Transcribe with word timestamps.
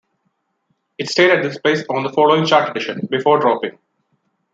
It 0.97 1.09
stayed 1.11 1.29
at 1.29 1.43
this 1.43 1.59
place 1.59 1.83
on 1.87 2.01
the 2.01 2.11
following 2.11 2.43
chart 2.47 2.67
edition, 2.71 3.07
before 3.11 3.37
dropping. 3.39 3.77